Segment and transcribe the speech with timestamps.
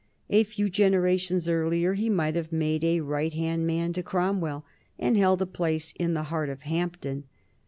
[0.31, 4.65] A few generations earlier he might have made a right hand man to Cromwell
[4.97, 7.25] and held a place in the heart of Hampden.